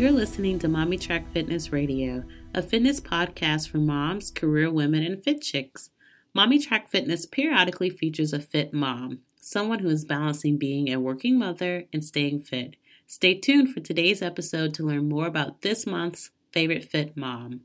You're 0.00 0.12
listening 0.12 0.58
to 0.60 0.68
Mommy 0.68 0.96
Track 0.96 1.30
Fitness 1.30 1.72
Radio, 1.72 2.24
a 2.54 2.62
fitness 2.62 3.02
podcast 3.02 3.68
for 3.68 3.76
moms, 3.76 4.30
career 4.30 4.70
women, 4.70 5.02
and 5.02 5.22
fit 5.22 5.42
chicks. 5.42 5.90
Mommy 6.32 6.58
Track 6.58 6.88
Fitness 6.88 7.26
periodically 7.26 7.90
features 7.90 8.32
a 8.32 8.40
fit 8.40 8.72
mom, 8.72 9.18
someone 9.38 9.80
who 9.80 9.90
is 9.90 10.06
balancing 10.06 10.56
being 10.56 10.88
a 10.88 10.98
working 10.98 11.38
mother 11.38 11.84
and 11.92 12.02
staying 12.02 12.40
fit. 12.40 12.76
Stay 13.06 13.34
tuned 13.34 13.74
for 13.74 13.80
today's 13.80 14.22
episode 14.22 14.72
to 14.72 14.86
learn 14.86 15.06
more 15.06 15.26
about 15.26 15.60
this 15.60 15.86
month's 15.86 16.30
favorite 16.50 16.84
fit 16.84 17.14
mom. 17.14 17.60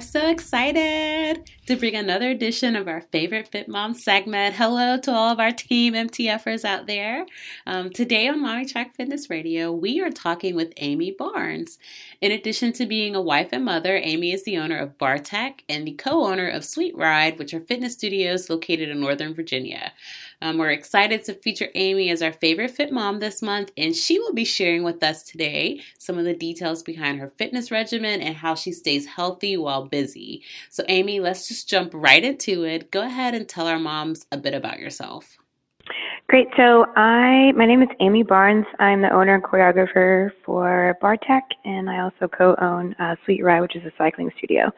I'm 0.00 0.06
so 0.06 0.30
excited 0.30 1.50
to 1.66 1.76
bring 1.76 1.94
another 1.94 2.30
edition 2.30 2.74
of 2.74 2.88
our 2.88 3.02
favorite 3.02 3.48
Fit 3.48 3.68
Mom 3.68 3.92
segment. 3.92 4.54
Hello 4.54 4.96
to 4.96 5.12
all 5.12 5.30
of 5.30 5.38
our 5.38 5.52
team 5.52 5.92
MTFers 5.92 6.64
out 6.64 6.86
there. 6.86 7.26
Um, 7.66 7.90
today 7.90 8.26
on 8.26 8.40
Mommy 8.40 8.64
Track 8.64 8.94
Fitness 8.94 9.28
Radio, 9.28 9.70
we 9.70 10.00
are 10.00 10.08
talking 10.08 10.54
with 10.54 10.72
Amy 10.78 11.10
Barnes. 11.10 11.78
In 12.22 12.32
addition 12.32 12.72
to 12.72 12.86
being 12.86 13.14
a 13.14 13.20
wife 13.20 13.50
and 13.52 13.62
mother, 13.62 14.00
Amy 14.02 14.32
is 14.32 14.44
the 14.44 14.56
owner 14.56 14.78
of 14.78 14.96
Barre 14.96 15.18
Tech 15.18 15.64
and 15.68 15.86
the 15.86 15.92
co 15.92 16.24
owner 16.24 16.48
of 16.48 16.64
Sweet 16.64 16.96
Ride, 16.96 17.38
which 17.38 17.52
are 17.52 17.60
fitness 17.60 17.92
studios 17.92 18.48
located 18.48 18.88
in 18.88 19.00
Northern 19.00 19.34
Virginia. 19.34 19.92
Um, 20.42 20.56
we're 20.56 20.70
excited 20.70 21.24
to 21.24 21.34
feature 21.34 21.68
Amy 21.74 22.08
as 22.10 22.22
our 22.22 22.32
favorite 22.32 22.70
fit 22.70 22.90
mom 22.92 23.18
this 23.18 23.42
month, 23.42 23.72
and 23.76 23.94
she 23.94 24.18
will 24.18 24.32
be 24.32 24.44
sharing 24.44 24.82
with 24.82 25.02
us 25.02 25.22
today 25.22 25.82
some 25.98 26.18
of 26.18 26.24
the 26.24 26.34
details 26.34 26.82
behind 26.82 27.20
her 27.20 27.28
fitness 27.28 27.70
regimen 27.70 28.22
and 28.22 28.36
how 28.36 28.54
she 28.54 28.72
stays 28.72 29.06
healthy 29.06 29.56
while 29.56 29.84
busy. 29.84 30.42
So, 30.70 30.82
Amy, 30.88 31.20
let's 31.20 31.46
just 31.46 31.68
jump 31.68 31.92
right 31.94 32.24
into 32.24 32.64
it. 32.64 32.90
Go 32.90 33.02
ahead 33.02 33.34
and 33.34 33.48
tell 33.48 33.66
our 33.66 33.78
moms 33.78 34.26
a 34.32 34.38
bit 34.38 34.54
about 34.54 34.78
yourself. 34.78 35.36
Great. 36.28 36.46
So 36.56 36.86
I, 36.96 37.52
my 37.56 37.66
name 37.66 37.82
is 37.82 37.88
Amy 37.98 38.22
Barnes. 38.22 38.66
I'm 38.78 39.02
the 39.02 39.10
owner 39.10 39.34
and 39.34 39.42
choreographer 39.42 40.30
for 40.44 40.96
Barre 41.00 41.18
Tech, 41.18 41.42
and 41.64 41.90
I 41.90 42.00
also 42.00 42.28
co-own 42.28 42.94
uh, 43.00 43.16
Sweet 43.24 43.42
Ride, 43.42 43.60
which 43.60 43.74
is 43.74 43.84
a 43.84 43.92
cycling 43.98 44.30
studio. 44.38 44.70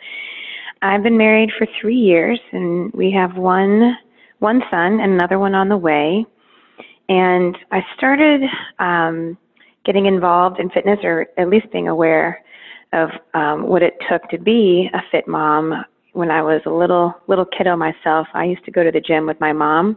I've 0.80 1.02
been 1.02 1.18
married 1.18 1.50
for 1.56 1.66
three 1.80 1.96
years, 1.96 2.40
and 2.52 2.90
we 2.94 3.12
have 3.12 3.36
one 3.36 3.96
one 4.42 4.62
son 4.70 5.00
and 5.00 5.12
another 5.12 5.38
one 5.38 5.54
on 5.54 5.68
the 5.68 5.76
way. 5.76 6.26
And 7.08 7.56
I 7.70 7.80
started 7.96 8.42
um, 8.78 9.38
getting 9.84 10.06
involved 10.06 10.58
in 10.60 10.70
fitness, 10.70 10.98
or 11.02 11.26
at 11.38 11.48
least 11.48 11.70
being 11.72 11.88
aware 11.88 12.42
of 12.92 13.08
um, 13.34 13.66
what 13.66 13.82
it 13.82 13.94
took 14.10 14.28
to 14.30 14.38
be 14.38 14.90
a 14.92 15.00
fit 15.10 15.26
mom 15.26 15.84
when 16.12 16.30
I 16.30 16.42
was 16.42 16.60
a 16.66 16.70
little 16.70 17.14
little 17.26 17.46
kiddo 17.46 17.76
myself, 17.76 18.26
I 18.34 18.44
used 18.44 18.64
to 18.66 18.70
go 18.70 18.84
to 18.84 18.90
the 18.90 19.00
gym 19.00 19.26
with 19.26 19.40
my 19.40 19.52
mom. 19.52 19.96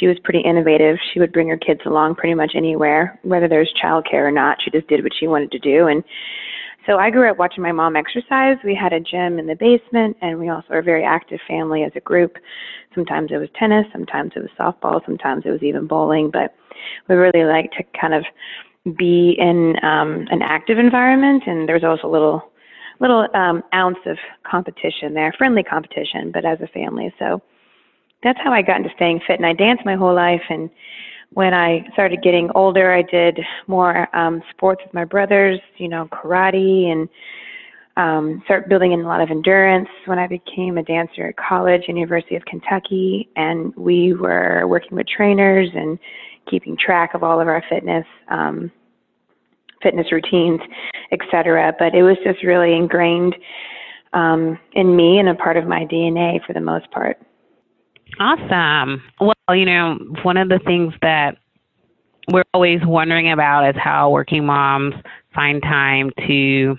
She 0.00 0.06
was 0.06 0.16
pretty 0.24 0.40
innovative. 0.40 0.96
She 1.12 1.20
would 1.20 1.32
bring 1.32 1.48
her 1.48 1.56
kids 1.56 1.80
along 1.86 2.16
pretty 2.16 2.34
much 2.34 2.52
anywhere, 2.56 3.20
whether 3.22 3.48
there 3.48 3.62
there's 3.62 3.72
childcare 3.82 4.26
or 4.26 4.32
not. 4.32 4.58
She 4.62 4.70
just 4.70 4.88
did 4.88 5.02
what 5.04 5.12
she 5.18 5.28
wanted 5.28 5.52
to 5.52 5.58
do, 5.58 5.86
and 5.86 6.02
so 6.86 6.98
I 6.98 7.10
grew 7.10 7.30
up 7.30 7.38
watching 7.38 7.62
my 7.62 7.72
mom 7.72 7.96
exercise. 7.96 8.56
We 8.64 8.74
had 8.74 8.92
a 8.92 9.00
gym 9.00 9.38
in 9.38 9.46
the 9.46 9.54
basement, 9.54 10.16
and 10.20 10.38
we 10.38 10.48
also 10.48 10.66
are 10.70 10.78
a 10.78 10.82
very 10.82 11.04
active 11.04 11.38
family 11.46 11.84
as 11.84 11.92
a 11.94 12.00
group. 12.00 12.36
Sometimes 12.94 13.30
it 13.30 13.36
was 13.36 13.48
tennis, 13.58 13.86
sometimes 13.92 14.32
it 14.34 14.40
was 14.40 14.50
softball, 14.58 15.04
sometimes 15.06 15.44
it 15.46 15.50
was 15.50 15.62
even 15.62 15.86
bowling. 15.86 16.30
But 16.30 16.54
we 17.08 17.14
really 17.14 17.44
like 17.44 17.70
to 17.72 17.84
kind 17.98 18.14
of 18.14 18.24
be 18.96 19.36
in 19.38 19.76
um, 19.84 20.26
an 20.30 20.42
active 20.42 20.78
environment, 20.78 21.44
and 21.46 21.68
there 21.68 21.76
was 21.76 21.84
always 21.84 22.00
a 22.02 22.08
little 22.08 22.50
little 23.00 23.26
um, 23.34 23.62
ounce 23.74 23.98
of 24.06 24.16
competition 24.48 25.12
there, 25.14 25.32
friendly 25.36 25.62
competition, 25.62 26.30
but 26.32 26.44
as 26.44 26.60
a 26.60 26.68
family. 26.68 27.12
So 27.18 27.42
that's 28.22 28.38
how 28.42 28.52
I 28.52 28.62
got 28.62 28.76
into 28.76 28.90
staying 28.94 29.20
fit. 29.26 29.38
And 29.38 29.46
I 29.46 29.52
danced 29.52 29.84
my 29.84 29.96
whole 29.96 30.14
life, 30.14 30.42
and 30.48 30.70
when 31.34 31.54
I 31.54 31.86
started 31.92 32.22
getting 32.22 32.50
older, 32.54 32.92
I 32.92 33.02
did 33.02 33.38
more 33.66 34.14
um, 34.16 34.42
sports 34.50 34.82
with 34.84 34.92
my 34.92 35.04
brothers, 35.04 35.60
you 35.78 35.88
know, 35.88 36.08
karate 36.12 36.92
and 36.92 37.08
um, 37.96 38.42
start 38.44 38.68
building 38.68 38.92
in 38.92 39.00
a 39.00 39.06
lot 39.06 39.20
of 39.20 39.30
endurance. 39.30 39.88
When 40.06 40.18
I 40.18 40.26
became 40.26 40.78
a 40.78 40.82
dancer 40.82 41.28
at 41.28 41.36
college, 41.36 41.82
University 41.88 42.36
of 42.36 42.44
Kentucky, 42.44 43.28
and 43.36 43.74
we 43.76 44.14
were 44.14 44.66
working 44.66 44.96
with 44.96 45.06
trainers 45.08 45.68
and 45.74 45.98
keeping 46.50 46.76
track 46.76 47.14
of 47.14 47.22
all 47.22 47.40
of 47.40 47.48
our 47.48 47.62
fitness, 47.68 48.06
um, 48.28 48.70
fitness 49.82 50.10
routines, 50.12 50.60
etc. 51.12 51.74
But 51.78 51.94
it 51.94 52.02
was 52.02 52.16
just 52.24 52.42
really 52.42 52.74
ingrained 52.74 53.34
um, 54.12 54.58
in 54.72 54.94
me 54.94 55.18
and 55.18 55.28
a 55.28 55.34
part 55.34 55.56
of 55.56 55.66
my 55.66 55.84
DNA 55.84 56.44
for 56.46 56.52
the 56.52 56.60
most 56.60 56.90
part. 56.90 57.18
Awesome. 58.22 59.02
Well, 59.20 59.56
you 59.56 59.64
know, 59.64 59.98
one 60.22 60.36
of 60.36 60.48
the 60.48 60.60
things 60.64 60.94
that 61.02 61.38
we're 62.28 62.44
always 62.54 62.78
wondering 62.84 63.32
about 63.32 63.68
is 63.68 63.74
how 63.76 64.10
working 64.10 64.46
moms 64.46 64.94
find 65.34 65.60
time 65.60 66.12
to 66.28 66.76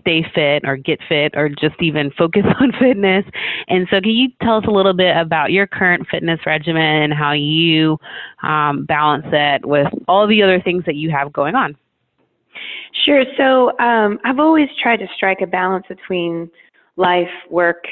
stay 0.00 0.26
fit 0.34 0.64
or 0.66 0.76
get 0.76 0.98
fit 1.08 1.34
or 1.36 1.48
just 1.48 1.80
even 1.80 2.10
focus 2.18 2.42
on 2.60 2.72
fitness. 2.80 3.24
And 3.68 3.86
so, 3.92 4.00
can 4.00 4.10
you 4.10 4.30
tell 4.42 4.56
us 4.56 4.64
a 4.66 4.72
little 4.72 4.92
bit 4.92 5.16
about 5.16 5.52
your 5.52 5.68
current 5.68 6.08
fitness 6.10 6.40
regimen 6.46 6.82
and 6.82 7.14
how 7.14 7.30
you 7.30 7.96
um, 8.42 8.84
balance 8.84 9.26
it 9.30 9.64
with 9.64 9.86
all 10.08 10.26
the 10.26 10.42
other 10.42 10.60
things 10.60 10.82
that 10.86 10.96
you 10.96 11.12
have 11.12 11.32
going 11.32 11.54
on? 11.54 11.76
Sure. 13.04 13.22
So, 13.36 13.78
um, 13.78 14.18
I've 14.24 14.40
always 14.40 14.68
tried 14.82 14.96
to 14.96 15.06
strike 15.14 15.42
a 15.42 15.46
balance 15.46 15.86
between 15.88 16.50
life, 16.96 17.30
work, 17.50 17.84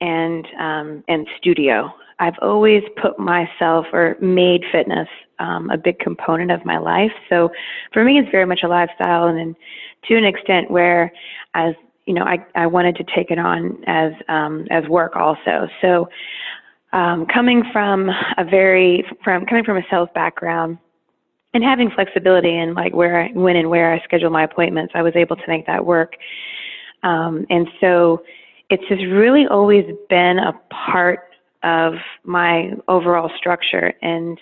and 0.00 0.46
um, 0.58 1.04
and 1.08 1.26
studio. 1.38 1.92
I've 2.20 2.38
always 2.42 2.82
put 3.00 3.18
myself 3.18 3.86
or 3.92 4.16
made 4.20 4.64
fitness 4.72 5.08
um, 5.38 5.70
a 5.70 5.76
big 5.76 6.00
component 6.00 6.50
of 6.50 6.64
my 6.64 6.78
life. 6.78 7.12
So 7.28 7.50
for 7.92 8.04
me, 8.04 8.18
it's 8.18 8.30
very 8.30 8.44
much 8.46 8.60
a 8.64 8.68
lifestyle, 8.68 9.28
and, 9.28 9.38
and 9.38 9.56
to 10.08 10.16
an 10.16 10.24
extent 10.24 10.70
where, 10.70 11.12
as 11.54 11.74
you 12.06 12.14
know, 12.14 12.24
I 12.24 12.44
I 12.54 12.66
wanted 12.66 12.96
to 12.96 13.04
take 13.14 13.30
it 13.30 13.38
on 13.38 13.82
as 13.86 14.12
um, 14.28 14.66
as 14.70 14.84
work 14.88 15.14
also. 15.16 15.68
So 15.80 16.08
um, 16.92 17.26
coming 17.26 17.64
from 17.72 18.08
a 18.36 18.44
very 18.44 19.04
from 19.22 19.46
coming 19.46 19.64
from 19.64 19.76
a 19.76 19.82
sales 19.90 20.08
background 20.14 20.78
and 21.54 21.62
having 21.64 21.90
flexibility 21.90 22.56
in 22.56 22.74
like 22.74 22.94
where 22.94 23.22
I, 23.22 23.28
when 23.32 23.56
and 23.56 23.70
where 23.70 23.92
I 23.92 24.02
schedule 24.04 24.30
my 24.30 24.44
appointments, 24.44 24.92
I 24.94 25.02
was 25.02 25.14
able 25.16 25.36
to 25.36 25.42
make 25.48 25.66
that 25.66 25.84
work. 25.84 26.14
Um, 27.02 27.46
and 27.48 27.68
so 27.80 28.22
it's 28.70 28.86
just 28.88 29.02
really 29.04 29.46
always 29.46 29.84
been 30.08 30.38
a 30.38 30.52
part 30.70 31.20
of 31.62 31.94
my 32.24 32.72
overall 32.86 33.30
structure. 33.36 33.92
And, 34.02 34.40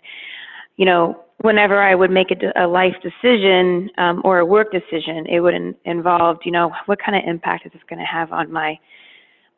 you 0.77 0.85
know, 0.85 1.23
whenever 1.39 1.81
I 1.81 1.95
would 1.95 2.11
make 2.11 2.31
a, 2.31 2.65
a 2.65 2.67
life 2.67 2.95
decision 3.03 3.91
um, 3.99 4.23
or 4.25 4.39
a 4.39 4.47
work 4.47 4.73
decision, 4.73 5.27
it 5.27 5.41
would 5.41 5.55
in, 5.55 5.75
involve, 5.85 6.39
you 6.45 6.53
know, 6.53 6.73
what 6.87 6.99
kind 6.99 7.17
of 7.17 7.29
impact 7.29 7.67
is 7.67 7.73
this 7.73 7.83
going 7.89 8.01
to 8.01 8.05
have 8.07 8.33
on 8.33 8.53
my 8.53 8.79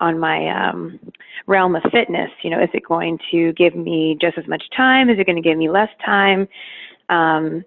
on 0.00 0.16
my 0.16 0.48
um, 0.48 1.00
realm 1.48 1.74
of 1.74 1.82
fitness? 1.90 2.30
You 2.42 2.50
know, 2.50 2.62
is 2.62 2.68
it 2.72 2.84
going 2.86 3.18
to 3.32 3.52
give 3.54 3.74
me 3.74 4.16
just 4.20 4.38
as 4.38 4.46
much 4.46 4.62
time? 4.76 5.10
Is 5.10 5.18
it 5.18 5.26
going 5.26 5.42
to 5.42 5.42
give 5.42 5.58
me 5.58 5.68
less 5.68 5.88
time? 6.04 6.46
Um, 7.08 7.64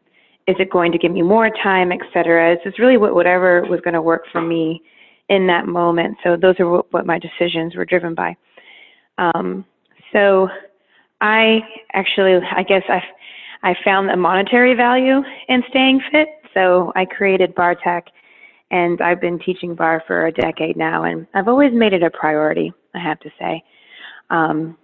is 0.47 0.56
it 0.57 0.69
going 0.69 0.94
to 0.94 0.97
give 0.97 1.12
me 1.12 1.22
more 1.22 1.50
time, 1.62 1.91
et 1.91 2.00
cetera? 2.13 2.53
It's 2.53 2.63
just 2.63 2.79
really 2.79 2.95
what, 2.95 3.16
whatever 3.16 3.66
was 3.66 3.81
going 3.81 3.95
to 3.95 4.01
work 4.01 4.23
for 4.31 4.41
me 4.41 4.81
in 5.31 5.47
that 5.47 5.66
moment. 5.66 6.18
So 6.24 6.36
those 6.36 6.59
are 6.59 6.69
what, 6.69 6.92
what 6.92 7.06
my 7.06 7.18
decisions 7.18 7.74
were 7.75 7.86
driven 7.86 8.14
by. 8.14 8.36
Um, 9.18 9.66
so 10.12 10.50
I 11.22 11.62
actually, 11.94 12.34
I 12.56 12.64
guess 12.64 12.84
I, 12.90 13.02
I 13.64 13.75
found 13.84 14.12
a 14.12 14.18
monetary 14.18 14.75
value 14.75 15.22
in 15.48 15.63
staying 15.69 16.01
fit. 16.12 16.28
So 16.54 16.92
I 16.95 17.06
created 17.06 17.56
Barre 17.56 17.78
Tech, 17.81 18.07
and 18.72 19.01
I've 19.01 19.22
been 19.22 19.39
teaching 19.39 19.74
barre 19.74 20.04
for 20.06 20.28
a 20.28 20.33
decade 20.33 20.75
now, 20.75 21.06
and 21.06 21.25
I've 21.33 21.48
always 21.48 21.72
made 21.74 21.94
it 21.94 22.04
a 22.04 22.10
priority. 22.10 22.74
I 22.94 23.00
have 23.00 23.19
to 23.22 23.30
say. 23.39 23.63
Um, 24.30 24.78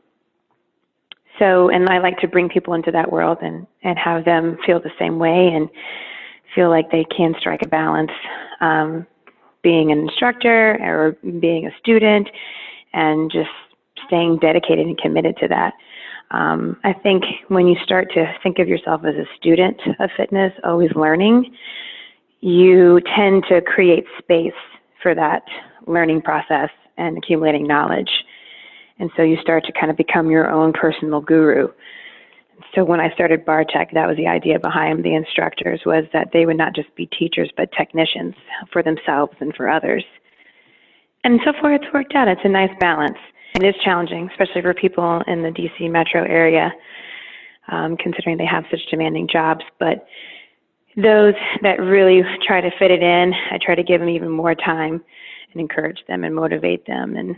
so, 1.40 1.70
and 1.70 1.90
I 1.90 1.98
like 2.00 2.18
to 2.20 2.28
bring 2.28 2.48
people 2.48 2.74
into 2.74 2.92
that 2.92 3.12
world 3.12 3.40
and 3.42 3.68
and 3.84 4.00
have 4.00 4.24
them 4.24 4.58
feel 4.66 4.80
the 4.80 4.92
same 4.98 5.20
way 5.20 5.52
and 5.54 5.70
feel 6.56 6.70
like 6.70 6.90
they 6.90 7.06
can 7.16 7.36
strike 7.38 7.64
a 7.64 7.68
balance. 7.68 8.12
Um, 8.62 9.06
being 9.68 9.92
an 9.92 10.00
instructor 10.00 10.78
or 10.82 11.18
being 11.42 11.68
a 11.68 11.78
student 11.78 12.30
and 12.94 13.30
just 13.30 13.50
staying 14.06 14.38
dedicated 14.38 14.88
and 14.88 14.98
committed 14.98 15.36
to 15.36 15.46
that. 15.50 15.74
Um, 16.32 16.78
I 16.86 16.94
think 16.94 17.26
when 17.50 17.68
you 17.68 17.76
start 17.84 18.08
to 18.14 18.34
think 18.42 18.60
of 18.60 18.70
yourself 18.70 19.02
as 19.04 19.16
a 19.16 19.26
student 19.36 19.78
of 20.00 20.10
fitness, 20.16 20.54
always 20.64 20.92
learning, 20.96 21.54
you 22.40 23.02
tend 23.14 23.44
to 23.50 23.60
create 23.60 24.06
space 24.18 24.54
for 25.04 25.14
that 25.14 25.44
learning 25.86 26.22
process 26.22 26.70
and 26.98 27.18
accumulating 27.18 27.68
knowledge. 27.68 28.24
And 29.00 29.12
so 29.18 29.22
you 29.22 29.36
start 29.42 29.66
to 29.66 29.74
kind 29.74 29.92
of 29.92 29.98
become 29.98 30.32
your 30.32 30.50
own 30.50 30.72
personal 30.72 31.20
guru. 31.20 31.68
So 32.74 32.84
when 32.84 33.00
I 33.00 33.12
started 33.14 33.46
Barre 33.46 33.66
Tech, 33.66 33.92
that 33.94 34.08
was 34.08 34.18
the 34.18 34.28
idea 34.28 34.60
behind 34.60 35.04
the 35.04 35.16
instructors 35.16 35.82
was 35.86 36.06
that 36.14 36.30
they 36.34 36.46
would 36.46 36.58
not 36.58 36.74
just 36.76 36.94
be 36.96 37.06
teachers 37.08 37.52
but 37.56 37.72
technicians 37.72 38.36
for 38.72 38.82
themselves 38.84 39.34
and 39.40 39.56
for 39.56 39.70
others. 39.70 40.04
and 41.24 41.40
so 41.44 41.52
far 41.60 41.74
it's 41.74 41.86
worked 41.94 42.16
out. 42.16 42.28
It's 42.28 42.42
a 42.44 42.50
nice 42.50 42.72
balance. 42.80 43.18
It 43.56 43.64
is 43.64 43.76
challenging, 43.84 44.30
especially 44.32 44.62
for 44.62 44.74
people 44.74 45.22
in 45.28 45.42
the 45.42 45.50
DC 45.50 45.90
metro 45.92 46.24
area, 46.24 46.72
um, 47.70 47.98
considering 47.98 48.38
they 48.38 48.46
have 48.46 48.66
such 48.70 48.80
demanding 48.90 49.28
jobs. 49.28 49.64
But 49.80 50.06
those 50.96 51.34
that 51.64 51.80
really 51.80 52.22
try 52.46 52.62
to 52.62 52.70
fit 52.80 52.92
it 52.92 53.02
in, 53.02 53.34
I 53.52 53.58
try 53.62 53.76
to 53.76 53.84
give 53.84 54.00
them 54.00 54.10
even 54.10 54.30
more 54.30 54.56
time 54.56 55.04
and 55.52 55.62
encourage 55.62 56.00
them 56.08 56.24
and 56.24 56.36
motivate 56.36 56.86
them. 56.86 57.16
And 57.16 57.36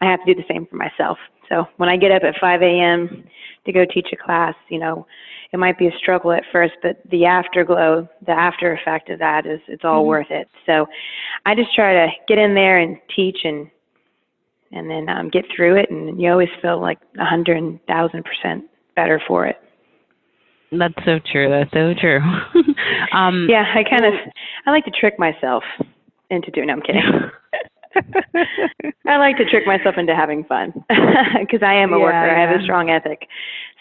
I 0.00 0.06
have 0.10 0.24
to 0.24 0.34
do 0.34 0.40
the 0.40 0.46
same 0.48 0.66
for 0.66 0.76
myself. 0.76 1.18
So 1.48 1.66
when 1.76 1.88
I 1.88 1.96
get 1.96 2.10
up 2.10 2.22
at 2.22 2.34
5 2.40 2.62
a.m. 2.62 3.24
to 3.66 3.72
go 3.72 3.84
teach 3.84 4.08
a 4.12 4.16
class, 4.16 4.54
you 4.68 4.78
know, 4.78 5.06
it 5.52 5.58
might 5.58 5.78
be 5.78 5.86
a 5.86 5.98
struggle 5.98 6.32
at 6.32 6.44
first, 6.50 6.72
but 6.82 7.02
the 7.10 7.26
afterglow, 7.26 8.08
the 8.24 8.32
after 8.32 8.72
effect 8.72 9.10
of 9.10 9.18
that 9.18 9.44
is 9.46 9.60
it's 9.68 9.84
all 9.84 10.00
mm-hmm. 10.00 10.08
worth 10.08 10.30
it. 10.30 10.48
So 10.64 10.86
I 11.44 11.54
just 11.54 11.74
try 11.74 11.92
to 11.92 12.08
get 12.26 12.38
in 12.38 12.54
there 12.54 12.78
and 12.78 12.96
teach 13.14 13.38
and 13.44 13.70
and 14.74 14.88
then 14.88 15.06
um, 15.10 15.28
get 15.28 15.44
through 15.54 15.76
it, 15.76 15.90
and 15.90 16.18
you 16.18 16.30
always 16.30 16.48
feel 16.62 16.80
like 16.80 16.98
a 17.20 17.24
hundred 17.26 17.78
thousand 17.86 18.24
percent 18.24 18.64
better 18.96 19.20
for 19.28 19.46
it. 19.46 19.56
That's 20.70 20.94
so 21.04 21.18
true. 21.30 21.50
That's 21.50 21.70
so 21.72 21.92
true. 22.00 22.18
um, 23.12 23.46
yeah, 23.50 23.64
I 23.74 23.84
kind 23.84 24.06
of 24.06 24.14
I 24.64 24.70
like 24.70 24.86
to 24.86 24.90
trick 24.90 25.18
myself 25.18 25.62
into 26.30 26.50
doing. 26.50 26.68
No, 26.68 26.72
I'm 26.72 26.80
kidding. 26.80 27.02
I 29.06 29.16
like 29.16 29.36
to 29.36 29.44
trick 29.44 29.66
myself 29.66 29.96
into 29.98 30.14
having 30.14 30.44
fun 30.44 30.72
because 31.40 31.62
I 31.62 31.74
am 31.74 31.92
a 31.92 31.98
yeah, 31.98 32.02
worker. 32.02 32.26
Yeah. 32.26 32.36
I 32.36 32.40
have 32.40 32.60
a 32.60 32.62
strong 32.62 32.90
ethic, 32.90 33.28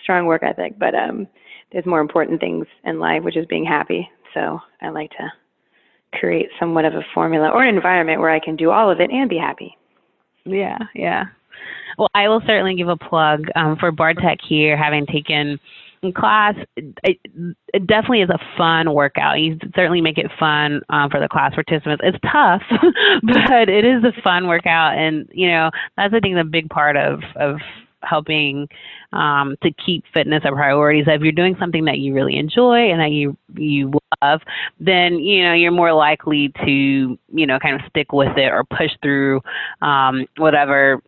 strong 0.04 0.26
work 0.26 0.44
ethic. 0.44 0.78
But 0.78 0.96
um, 0.96 1.28
there's 1.72 1.86
more 1.86 2.02
important 2.02 2.40
things 2.40 2.66
in 2.84 3.00
life, 3.00 3.24
which 3.24 3.38
is 3.38 3.46
being 3.46 3.66
happy. 3.66 4.10
So 4.34 4.60
I 4.82 4.90
like 4.90 5.12
to 5.12 5.32
create 6.18 6.50
somewhat 6.60 6.86
of 6.86 6.94
a 6.94 7.06
formula 7.14 7.50
or 7.50 7.64
an 7.64 7.76
environment 7.76 8.20
where 8.20 8.30
I 8.32 8.40
can 8.40 8.56
do 8.56 8.72
all 8.72 8.92
of 8.92 9.00
it 9.00 9.12
and 9.12 9.30
be 9.30 9.38
happy. 9.38 9.78
Yeah, 10.46 10.78
yeah. 10.96 11.26
Well, 11.98 12.10
I 12.14 12.28
will 12.28 12.42
certainly 12.46 12.76
give 12.76 12.88
a 12.88 12.98
plug 12.98 13.48
um, 13.56 13.78
for 13.78 13.92
Barre 13.92 14.16
Tech 14.16 14.40
here, 14.42 14.76
having 14.76 15.06
taken 15.06 15.60
class. 16.12 16.56
It, 16.76 17.20
it, 17.74 17.88
definitely 17.88 18.22
is 18.22 18.30
a 18.30 18.40
fun 18.58 18.94
workout. 18.94 19.40
You 19.40 19.58
certainly 19.76 20.02
make 20.02 20.18
it 20.18 20.32
fun 20.40 20.82
um, 20.90 21.12
for 21.12 21.20
the 21.20 21.28
class 21.28 21.54
participants. 21.54 22.04
It's 22.04 22.18
tough, 22.32 22.64
but 23.24 23.70
it 23.70 23.86
is 23.86 24.04
a 24.04 24.22
fun 24.24 24.48
workout, 24.48 24.98
and 24.98 25.30
you 25.32 25.50
know 25.50 25.70
that's 25.98 26.14
I 26.14 26.20
think 26.20 26.36
the 26.36 26.44
big 26.44 26.70
part 26.70 26.98
of 26.98 27.20
of 27.36 27.58
helping 28.04 28.68
um, 29.14 29.56
to 29.62 29.72
keep 29.86 30.04
fitness 30.14 30.42
a 30.46 30.52
priority. 30.52 31.04
So 31.06 31.12
if 31.12 31.22
you're 31.22 31.32
doing 31.32 31.56
something 31.60 31.86
that 31.86 32.00
you 32.00 32.14
really 32.14 32.38
enjoy 32.38 32.92
and 32.92 33.00
that 33.00 33.12
you 33.12 33.38
you 33.56 33.92
love, 34.22 34.42
then 34.80 35.20
you 35.20 35.44
know 35.44 35.54
you're 35.54 35.72
more 35.72 35.94
likely 35.94 36.52
to 36.66 37.20
you 37.34 37.48
know 37.48 37.60
kind 37.60 37.76
of 37.76 37.82
stick 37.90 38.12
with 38.12 38.38
it 38.38 38.52
or 38.52 38.64
push 38.64 38.92
through 39.02 39.42
um, 39.82 40.26
whatever 40.38 41.02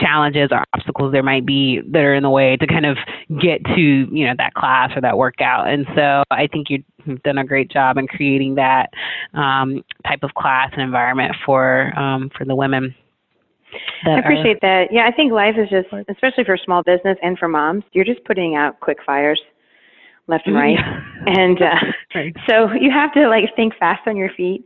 challenges 0.00 0.48
or 0.50 0.64
obstacles 0.74 1.12
there 1.12 1.22
might 1.22 1.46
be 1.46 1.80
that 1.90 2.02
are 2.02 2.14
in 2.14 2.22
the 2.22 2.30
way 2.30 2.56
to 2.56 2.66
kind 2.66 2.86
of 2.86 2.96
get 3.40 3.64
to 3.64 3.80
you 3.80 4.26
know 4.26 4.34
that 4.36 4.54
class 4.54 4.90
or 4.96 5.00
that 5.00 5.16
workout 5.16 5.68
and 5.68 5.86
so 5.94 6.22
i 6.30 6.46
think 6.46 6.68
you've 6.70 7.22
done 7.22 7.38
a 7.38 7.44
great 7.44 7.70
job 7.70 7.96
in 7.96 8.06
creating 8.06 8.54
that 8.54 8.90
um, 9.34 9.82
type 10.06 10.22
of 10.22 10.32
class 10.34 10.70
and 10.72 10.82
environment 10.82 11.34
for 11.44 11.92
um, 11.98 12.30
for 12.36 12.44
the 12.44 12.54
women 12.54 12.94
I 14.06 14.18
appreciate 14.20 14.60
that. 14.62 14.88
Yeah, 14.90 15.06
I 15.06 15.12
think 15.12 15.32
life 15.32 15.56
is 15.58 15.68
just, 15.68 15.88
especially 16.08 16.44
for 16.44 16.56
small 16.56 16.82
business 16.82 17.18
and 17.22 17.38
for 17.38 17.48
moms, 17.48 17.84
you're 17.92 18.04
just 18.04 18.24
putting 18.24 18.54
out 18.54 18.80
quick 18.80 18.98
fires 19.04 19.40
left 20.28 20.46
and 20.46 20.56
right. 20.56 20.78
and 21.26 21.60
uh, 21.60 21.74
right. 22.14 22.34
so 22.48 22.72
you 22.72 22.90
have 22.90 23.12
to 23.14 23.28
like 23.28 23.44
think 23.54 23.74
fast 23.78 24.06
on 24.06 24.16
your 24.16 24.30
feet. 24.36 24.64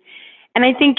And 0.54 0.64
I 0.64 0.72
think 0.74 0.98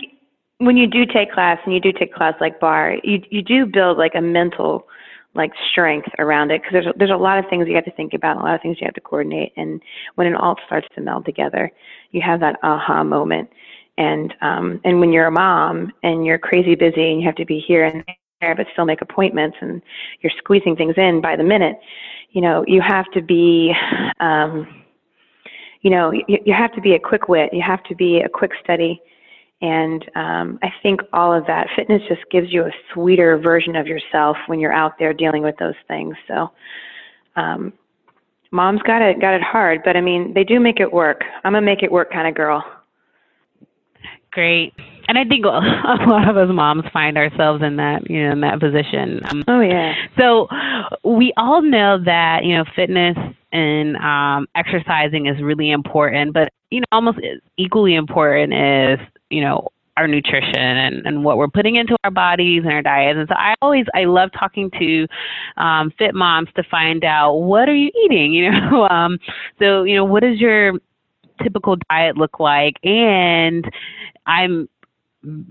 when 0.61 0.77
you 0.77 0.87
do 0.87 1.05
take 1.05 1.31
class 1.31 1.57
and 1.65 1.73
you 1.73 1.79
do 1.79 1.91
take 1.91 2.13
class 2.13 2.35
like 2.39 2.59
barre, 2.59 3.01
you 3.03 3.21
you 3.29 3.41
do 3.41 3.65
build 3.65 3.97
like 3.97 4.13
a 4.15 4.21
mental 4.21 4.87
like 5.33 5.51
strength 5.71 6.09
around 6.19 6.51
it 6.51 6.61
because 6.61 6.73
there's 6.73 6.95
there's 6.97 7.11
a 7.11 7.15
lot 7.15 7.39
of 7.39 7.45
things 7.49 7.67
you 7.67 7.75
have 7.75 7.85
to 7.85 7.91
think 7.91 8.13
about, 8.13 8.37
a 8.37 8.39
lot 8.39 8.55
of 8.55 8.61
things 8.61 8.77
you 8.79 8.85
have 8.85 8.93
to 8.93 9.01
coordinate, 9.01 9.53
and 9.57 9.81
when 10.15 10.27
it 10.27 10.35
all 10.35 10.55
starts 10.65 10.87
to 10.95 11.01
meld 11.01 11.25
together, 11.25 11.71
you 12.11 12.21
have 12.21 12.39
that 12.39 12.57
aha 12.63 13.03
moment. 13.03 13.49
And 13.97 14.33
um, 14.41 14.79
and 14.83 14.99
when 14.99 15.11
you're 15.11 15.27
a 15.27 15.31
mom 15.31 15.91
and 16.03 16.25
you're 16.25 16.37
crazy 16.37 16.75
busy 16.75 17.11
and 17.11 17.19
you 17.19 17.25
have 17.25 17.35
to 17.35 17.45
be 17.45 17.59
here 17.59 17.85
and 17.85 18.03
there 18.39 18.55
but 18.55 18.67
still 18.73 18.85
make 18.85 19.01
appointments 19.01 19.57
and 19.61 19.81
you're 20.21 20.31
squeezing 20.37 20.75
things 20.75 20.95
in 20.97 21.21
by 21.21 21.35
the 21.35 21.43
minute, 21.43 21.79
you 22.31 22.41
know 22.41 22.63
you 22.67 22.81
have 22.81 23.09
to 23.13 23.21
be. 23.21 23.73
Um, 24.19 24.75
you 25.83 25.89
know, 25.89 26.11
you, 26.11 26.37
you 26.45 26.53
have 26.53 26.71
to 26.73 26.81
be 26.81 26.93
a 26.93 26.99
quick 26.99 27.27
wit. 27.27 27.49
You 27.51 27.63
have 27.63 27.83
to 27.85 27.95
be 27.95 28.19
a 28.19 28.29
quick 28.29 28.51
study 28.63 29.01
and 29.61 30.03
um, 30.15 30.59
I 30.63 30.69
think 30.81 31.01
all 31.13 31.33
of 31.33 31.45
that 31.45 31.67
fitness 31.75 32.01
just 32.09 32.21
gives 32.31 32.51
you 32.51 32.63
a 32.63 32.71
sweeter 32.93 33.37
version 33.37 33.75
of 33.75 33.85
yourself 33.85 34.35
when 34.47 34.59
you're 34.59 34.73
out 34.73 34.97
there 34.97 35.13
dealing 35.13 35.43
with 35.43 35.55
those 35.57 35.75
things. 35.87 36.15
So, 36.27 36.51
um, 37.35 37.71
mom's 38.51 38.81
got 38.81 39.01
it 39.01 39.21
got 39.21 39.35
it 39.35 39.43
hard, 39.43 39.81
but 39.85 39.95
I 39.95 40.01
mean 40.01 40.33
they 40.33 40.43
do 40.43 40.59
make 40.59 40.79
it 40.79 40.91
work. 40.91 41.21
I'm 41.43 41.55
a 41.55 41.61
make 41.61 41.83
it 41.83 41.91
work 41.91 42.11
kind 42.11 42.27
of 42.27 42.33
girl. 42.33 42.63
Great, 44.31 44.73
and 45.07 45.17
I 45.17 45.25
think 45.25 45.45
a 45.45 45.49
lot 46.07 46.27
of 46.27 46.37
us 46.37 46.49
moms 46.51 46.85
find 46.91 47.17
ourselves 47.17 47.61
in 47.61 47.75
that 47.75 48.09
you 48.09 48.23
know 48.23 48.31
in 48.31 48.41
that 48.41 48.59
position. 48.59 49.21
Um, 49.29 49.43
oh 49.47 49.61
yeah. 49.61 49.93
So 50.17 50.47
we 51.03 51.33
all 51.37 51.61
know 51.61 52.03
that 52.03 52.45
you 52.45 52.57
know 52.57 52.65
fitness 52.75 53.17
and 53.53 53.95
um, 53.97 54.47
exercising 54.55 55.27
is 55.27 55.39
really 55.41 55.69
important, 55.69 56.33
but 56.33 56.51
you 56.71 56.79
know 56.79 56.85
almost 56.91 57.19
equally 57.57 57.93
important 57.93 58.53
is 58.53 58.99
you 59.31 59.41
know 59.41 59.67
our 59.97 60.07
nutrition 60.07 60.55
and, 60.55 61.05
and 61.05 61.23
what 61.23 61.37
we're 61.37 61.47
putting 61.47 61.75
into 61.75 61.95
our 62.03 62.11
bodies 62.11 62.63
and 62.63 62.71
our 62.71 62.81
diets. 62.81 63.17
And 63.17 63.27
so 63.27 63.35
I 63.35 63.55
always 63.61 63.85
I 63.93 64.05
love 64.05 64.29
talking 64.37 64.71
to 64.79 65.07
um, 65.57 65.91
fit 65.97 66.15
moms 66.15 66.49
to 66.55 66.63
find 66.63 67.03
out 67.03 67.35
what 67.35 67.67
are 67.69 67.75
you 67.75 67.91
eating. 68.05 68.33
You 68.41 68.49
know, 68.49 68.87
um, 68.89 69.19
so 69.59 69.83
you 69.83 69.95
know 69.95 70.05
what 70.05 70.23
does 70.23 70.39
your 70.39 70.73
typical 71.43 71.75
diet 71.89 72.17
look 72.17 72.39
like? 72.39 72.75
And 72.83 73.63
I'm 74.25 74.67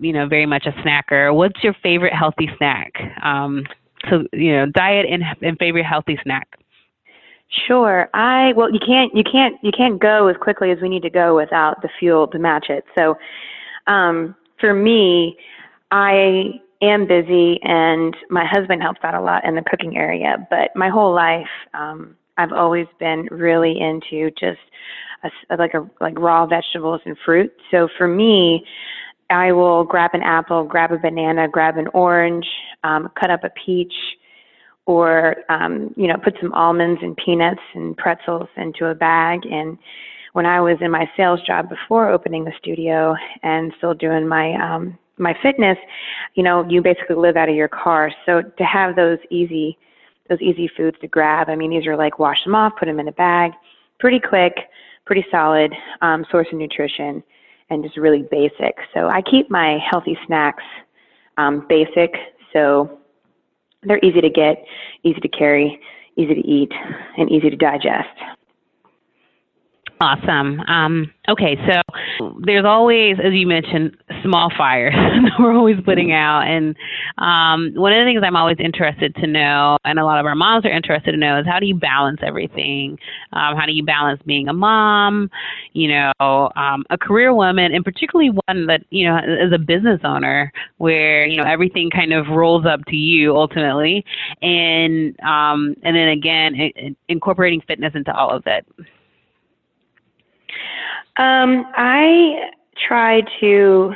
you 0.01 0.13
know 0.13 0.27
very 0.27 0.47
much 0.47 0.67
a 0.67 0.73
snacker. 0.83 1.33
What's 1.33 1.63
your 1.63 1.75
favorite 1.83 2.13
healthy 2.13 2.51
snack? 2.59 2.93
Um, 3.23 3.65
so 4.09 4.25
you 4.33 4.53
know 4.53 4.67
diet 4.67 5.07
and, 5.09 5.23
and 5.43 5.57
favorite 5.59 5.85
healthy 5.85 6.19
snack. 6.25 6.49
Sure. 7.67 8.09
I 8.15 8.55
well 8.55 8.73
you 8.73 8.81
can't 8.85 9.15
you 9.15 9.23
can't 9.23 9.57
you 9.63 9.71
can't 9.71 10.01
go 10.01 10.27
as 10.27 10.37
quickly 10.37 10.73
as 10.73 10.79
we 10.81 10.89
need 10.89 11.03
to 11.03 11.11
go 11.11 11.37
without 11.37 11.83
the 11.83 11.89
fuel 11.99 12.27
to 12.29 12.39
match 12.39 12.67
it. 12.71 12.85
So 12.99 13.17
um, 13.87 14.35
for 14.59 14.75
me, 14.75 15.37
I 15.91 16.61
am 16.83 17.07
busy 17.07 17.61
and 17.63 18.17
my 18.31 18.47
husband 18.47 18.83
helps 18.83 19.01
out 19.03 19.15
a 19.15 19.21
lot 19.21 19.45
in 19.45 19.55
the 19.55 19.63
cooking 19.63 19.97
area, 19.97 20.47
but 20.51 20.71
my 20.75 20.89
whole 20.89 21.15
life, 21.15 21.49
um, 21.75 22.17
I've 22.39 22.53
always 22.53 22.87
been 22.99 23.29
really 23.31 23.79
into 23.79 24.31
just 24.39 24.61
a, 25.23 25.57
like 25.57 25.75
a 25.75 25.89
like 26.01 26.19
raw 26.19 26.47
vegetables 26.47 27.01
and 27.05 27.17
fruit. 27.25 27.53
So 27.71 27.89
for 27.99 28.09
me, 28.09 28.65
I 29.29 29.53
will 29.53 29.85
grab 29.85 30.13
an 30.15 30.23
apple, 30.23 30.65
grab 30.65 30.93
a 30.93 30.99
banana, 30.99 31.49
grab 31.49 31.77
an 31.77 31.89
orange, 31.89 32.47
um, 32.83 33.11
cut 33.19 33.31
up 33.31 33.45
a 33.45 33.51
peach, 33.65 33.93
or 34.87 35.37
um, 35.49 35.93
you 35.97 36.09
know 36.09 36.17
put 36.23 36.35
some 36.41 36.53
almonds 36.53 37.01
and 37.03 37.17
peanuts 37.17 37.61
and 37.75 37.97
pretzels 37.97 38.49
into 38.57 38.87
a 38.87 38.95
bag 38.95 39.41
and 39.45 39.79
when 40.33 40.47
I 40.47 40.61
was 40.61 40.77
in 40.81 40.91
my 40.91 41.11
sales 41.17 41.41
job 41.47 41.69
before 41.69 42.11
opening 42.11 42.45
the 42.45 42.53
studio 42.59 43.15
and 43.43 43.73
still 43.79 43.95
doing 43.95 44.27
my 44.27 44.55
um, 44.55 44.99
my 45.19 45.37
fitness, 45.43 45.77
you 46.35 46.43
know, 46.43 46.67
you 46.69 46.83
basically 46.83 47.17
live 47.17 47.37
out 47.37 47.49
of 47.49 47.55
your 47.55 47.69
car. 47.69 48.11
So 48.25 48.43
to 48.43 48.65
have 48.65 48.97
those 48.97 49.19
easy 49.31 49.79
those 50.29 50.41
easy 50.41 50.71
foods 50.77 50.97
to 51.01 51.09
grab, 51.09 51.49
I 51.49 51.57
mean, 51.57 51.71
these 51.71 51.87
are 51.87 51.97
like 51.97 52.19
wash 52.19 52.43
them 52.45 52.55
off, 52.55 52.75
put 52.79 52.87
them 52.87 53.01
in 53.01 53.09
a 53.09 53.13
bag, 53.13 53.53
pretty 53.99 54.21
quick, 54.21 54.55
pretty 55.05 55.25
solid 55.31 55.73
um, 56.03 56.25
source 56.31 56.47
of 56.53 56.59
nutrition, 56.59 57.23
and 57.69 57.83
just 57.83 57.97
really 57.97 58.27
basic. 58.31 58.77
So 58.95 59.09
I 59.09 59.23
keep 59.23 59.51
my 59.51 59.79
healthy 59.79 60.17
snacks 60.27 60.63
um, 61.37 61.67
basic, 61.69 62.15
so 62.53 62.99
they're 63.83 63.99
easy 64.05 64.21
to 64.21 64.31
get, 64.31 64.65
easy 65.03 65.21
to 65.21 65.29
carry, 65.29 65.81
easy 66.17 66.35
to 66.35 66.47
eat, 66.47 66.73
and 67.17 67.31
easy 67.31 67.51
to 67.51 67.57
digest. 67.57 68.09
Awesome. 70.03 70.61
Um, 70.61 71.13
okay, 71.29 71.59
so 71.69 72.31
there's 72.47 72.65
always, 72.65 73.17
as 73.23 73.35
you 73.35 73.47
mentioned, 73.47 73.95
small 74.23 74.51
fires 74.57 74.95
that 74.97 75.33
we're 75.39 75.55
always 75.55 75.77
putting 75.85 76.11
out. 76.11 76.45
And 76.49 76.75
um, 77.19 77.75
one 77.79 77.93
of 77.93 77.99
the 77.99 78.09
things 78.09 78.23
I'm 78.25 78.35
always 78.35 78.57
interested 78.59 79.15
to 79.17 79.27
know, 79.27 79.77
and 79.85 79.99
a 79.99 80.05
lot 80.07 80.19
of 80.19 80.25
our 80.25 80.35
moms 80.35 80.65
are 80.65 80.73
interested 80.73 81.13
to 81.13 81.19
know, 81.19 81.39
is 81.39 81.47
how 81.47 81.61
do 81.61 81.67
you 81.67 81.75
balance 81.75 82.21
everything? 82.23 82.99
Um, 83.35 83.57
how 83.57 83.67
do 83.67 83.73
you 83.73 83.85
balance 83.85 84.23
being 84.25 84.49
a 84.49 84.55
mom, 84.55 85.29
you 85.75 85.89
know, 85.89 86.51
um, 86.57 86.87
a 86.89 86.97
career 86.97 87.35
woman, 87.35 87.75
and 87.75 87.85
particularly 87.85 88.31
one 88.47 88.67
that, 88.69 88.81
you 88.89 89.07
know, 89.07 89.19
is 89.19 89.53
a 89.53 89.59
business 89.59 90.01
owner 90.03 90.51
where, 90.79 91.27
you 91.27 91.37
know, 91.37 91.45
everything 91.45 91.91
kind 91.91 92.15
of 92.15 92.29
rolls 92.29 92.65
up 92.65 92.81
to 92.87 92.97
you 92.97 93.37
ultimately. 93.37 94.03
And, 94.41 95.21
um, 95.21 95.77
and 95.83 95.95
then 95.95 96.09
again, 96.09 96.55
it, 96.55 96.97
incorporating 97.09 97.61
fitness 97.69 97.93
into 97.95 98.17
all 98.17 98.31
of 98.31 98.45
it. 98.47 98.67
Um, 101.17 101.67
I 101.77 102.51
try 102.89 103.23
to 103.41 103.93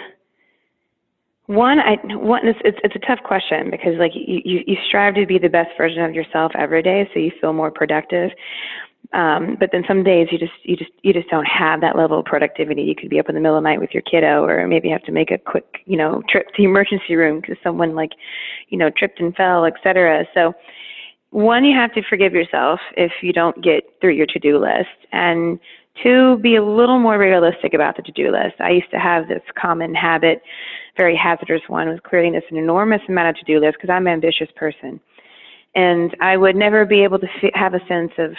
One, 1.46 1.78
I 1.78 1.96
one 2.16 2.48
it's, 2.48 2.58
it's 2.64 2.78
it's 2.82 2.96
a 2.96 3.06
tough 3.06 3.22
question 3.22 3.70
because 3.70 3.98
like 3.98 4.12
you, 4.14 4.40
you 4.44 4.60
you 4.66 4.76
strive 4.88 5.14
to 5.16 5.26
be 5.26 5.38
the 5.38 5.48
best 5.50 5.70
version 5.76 6.02
of 6.02 6.14
yourself 6.14 6.52
every 6.58 6.82
day, 6.82 7.08
so 7.12 7.20
you 7.20 7.32
feel 7.40 7.52
more 7.52 7.70
productive. 7.70 8.30
Um, 9.12 9.56
but 9.60 9.68
then 9.70 9.84
some 9.86 10.02
days 10.02 10.28
you 10.32 10.38
just 10.38 10.54
you 10.62 10.74
just 10.74 10.90
you 11.02 11.12
just 11.12 11.28
don't 11.28 11.44
have 11.44 11.82
that 11.82 11.96
level 11.96 12.20
of 12.20 12.24
productivity. 12.24 12.82
You 12.82 12.94
could 12.96 13.10
be 13.10 13.20
up 13.20 13.28
in 13.28 13.34
the 13.34 13.42
middle 13.42 13.58
of 13.58 13.62
the 13.62 13.68
night 13.68 13.78
with 13.78 13.90
your 13.92 14.02
kiddo, 14.02 14.42
or 14.44 14.66
maybe 14.66 14.88
have 14.88 15.02
to 15.02 15.12
make 15.12 15.30
a 15.30 15.36
quick 15.36 15.82
you 15.84 15.98
know 15.98 16.22
trip 16.30 16.46
to 16.46 16.54
the 16.56 16.64
emergency 16.64 17.14
room 17.14 17.40
because 17.40 17.58
someone 17.62 17.94
like 17.94 18.12
you 18.70 18.78
know 18.78 18.90
tripped 18.96 19.20
and 19.20 19.36
fell, 19.36 19.66
etc. 19.66 20.24
So 20.32 20.54
one, 21.30 21.64
you 21.66 21.76
have 21.76 21.92
to 21.92 22.02
forgive 22.08 22.32
yourself 22.32 22.80
if 22.96 23.12
you 23.20 23.34
don't 23.34 23.62
get 23.62 23.84
through 24.00 24.14
your 24.14 24.26
to-do 24.26 24.58
list, 24.58 24.96
and 25.12 25.60
two, 26.02 26.38
be 26.38 26.56
a 26.56 26.64
little 26.64 26.98
more 26.98 27.18
realistic 27.18 27.74
about 27.74 27.96
the 27.96 28.02
to-do 28.02 28.30
list. 28.30 28.54
I 28.60 28.70
used 28.70 28.90
to 28.90 28.98
have 28.98 29.28
this 29.28 29.42
common 29.60 29.94
habit, 29.94 30.42
very 30.96 31.16
hazardous 31.16 31.62
one, 31.68 31.88
was 31.88 32.00
creating 32.02 32.32
this 32.32 32.44
enormous 32.50 33.02
amount 33.08 33.28
of 33.28 33.36
to-do 33.36 33.60
list 33.60 33.76
because 33.80 33.90
I'm 33.90 34.06
an 34.06 34.12
ambitious 34.12 34.48
person, 34.56 35.00
and 35.74 36.16
I 36.20 36.36
would 36.36 36.56
never 36.56 36.84
be 36.84 37.02
able 37.02 37.18
to 37.18 37.28
f- 37.42 37.50
have 37.54 37.74
a 37.74 37.86
sense 37.86 38.12
of 38.18 38.32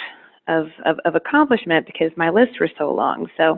of, 0.47 0.67
of, 0.85 0.99
of 1.05 1.15
accomplishment 1.15 1.87
because 1.87 2.11
my 2.15 2.29
lists 2.29 2.59
were 2.59 2.69
so 2.77 2.93
long. 2.93 3.27
So 3.35 3.57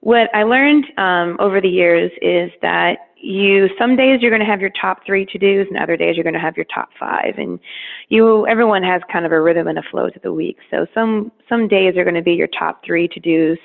what 0.00 0.34
I 0.34 0.44
learned 0.44 0.86
um, 0.96 1.36
over 1.40 1.60
the 1.60 1.68
years 1.68 2.10
is 2.22 2.50
that 2.62 2.98
you 3.22 3.68
some 3.78 3.96
days 3.96 4.20
you're 4.22 4.30
going 4.30 4.40
to 4.40 4.46
have 4.46 4.62
your 4.62 4.72
top 4.80 5.04
three 5.04 5.26
to 5.26 5.38
dos 5.38 5.66
and 5.68 5.78
other 5.78 5.96
days 5.96 6.16
you're 6.16 6.24
going 6.24 6.34
to 6.34 6.40
have 6.40 6.56
your 6.56 6.66
top 6.74 6.88
five. 6.98 7.34
And 7.36 7.60
you 8.08 8.46
everyone 8.46 8.82
has 8.82 9.02
kind 9.12 9.26
of 9.26 9.32
a 9.32 9.40
rhythm 9.40 9.68
and 9.68 9.78
a 9.78 9.82
flow 9.90 10.08
to 10.08 10.20
the 10.22 10.32
week. 10.32 10.56
So 10.70 10.86
some 10.94 11.30
some 11.48 11.68
days 11.68 11.96
are 11.96 12.04
going 12.04 12.14
to 12.14 12.22
be 12.22 12.32
your 12.32 12.48
top 12.48 12.82
three 12.84 13.08
to 13.08 13.20
dos 13.20 13.58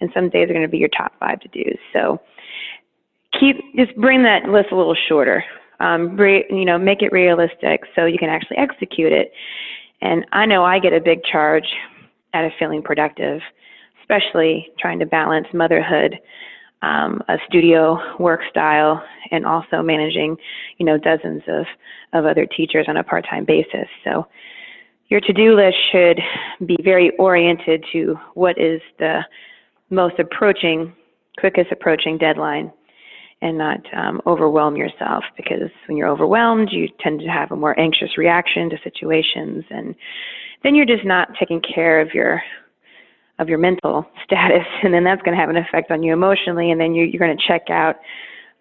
and 0.00 0.10
some 0.14 0.30
days 0.30 0.48
are 0.48 0.52
going 0.52 0.62
to 0.62 0.68
be 0.68 0.78
your 0.78 0.88
top 0.96 1.12
five 1.18 1.40
to 1.40 1.48
dos 1.48 1.78
so 1.92 2.20
keep 3.38 3.56
just 3.76 3.94
bring 3.96 4.22
that 4.22 4.44
list 4.44 4.68
a 4.72 4.76
little 4.76 4.96
shorter. 5.08 5.44
Um, 5.80 6.16
re, 6.16 6.44
you 6.48 6.64
know 6.64 6.78
make 6.78 7.02
it 7.02 7.10
realistic 7.10 7.82
so 7.96 8.06
you 8.06 8.18
can 8.18 8.28
actually 8.28 8.58
execute 8.58 9.12
it. 9.12 9.32
And 10.00 10.24
I 10.32 10.46
know 10.46 10.64
I 10.64 10.78
get 10.78 10.92
a 10.92 11.00
big 11.00 11.24
charge 11.24 11.66
out 12.34 12.44
of 12.44 12.52
feeling 12.58 12.82
productive, 12.82 13.40
especially 14.12 14.68
trying 14.78 14.98
to 14.98 15.06
balance 15.06 15.46
motherhood, 15.52 16.18
um, 16.82 17.22
a 17.28 17.36
studio 17.48 17.98
work 18.18 18.40
style, 18.50 19.02
and 19.30 19.46
also 19.46 19.82
managing, 19.82 20.36
you 20.78 20.86
know, 20.86 20.98
dozens 20.98 21.42
of, 21.46 21.64
of 22.12 22.26
other 22.26 22.46
teachers 22.46 22.86
on 22.88 22.96
a 22.96 23.04
part-time 23.04 23.44
basis. 23.44 23.88
So 24.04 24.26
your 25.08 25.20
to-do 25.20 25.54
list 25.54 25.76
should 25.92 26.20
be 26.66 26.76
very 26.82 27.10
oriented 27.18 27.84
to 27.92 28.16
what 28.34 28.58
is 28.58 28.80
the 28.98 29.20
most 29.90 30.18
approaching, 30.18 30.92
quickest 31.38 31.70
approaching 31.70 32.18
deadline 32.18 32.72
and 33.40 33.58
not 33.58 33.80
um, 33.94 34.20
overwhelm 34.26 34.76
yourself 34.76 35.24
because 35.36 35.70
when 35.86 35.96
you're 35.96 36.08
overwhelmed, 36.08 36.70
you 36.70 36.88
tend 37.00 37.20
to 37.20 37.26
have 37.26 37.50
a 37.50 37.56
more 37.56 37.78
anxious 37.78 38.16
reaction 38.16 38.70
to 38.70 38.76
situations, 38.84 39.64
and 39.70 39.94
then 40.62 40.74
you're 40.74 40.86
just 40.86 41.04
not 41.04 41.28
taking 41.38 41.60
care 41.60 42.00
of 42.00 42.14
your 42.14 42.42
of 43.38 43.48
your 43.48 43.58
mental 43.58 44.06
status, 44.24 44.66
and 44.82 44.92
then 44.92 45.04
that's 45.04 45.22
going 45.22 45.36
to 45.36 45.40
have 45.40 45.50
an 45.50 45.56
effect 45.56 45.90
on 45.90 46.02
you 46.02 46.12
emotionally, 46.12 46.70
and 46.70 46.80
then 46.80 46.94
you, 46.94 47.04
you're 47.04 47.20
going 47.20 47.36
to 47.36 47.46
check 47.46 47.70
out 47.70 47.96